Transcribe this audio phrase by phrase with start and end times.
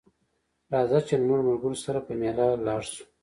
[0.73, 3.03] راځه چې له نورو ملګرو سره په ميله لاړ شو